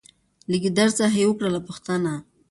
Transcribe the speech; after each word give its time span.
له 0.49 0.57
ګیدړ 0.63 0.87
څخه 0.99 1.15
یې 1.21 1.25
وکړله 1.29 1.59
پوښتنه 1.67 2.11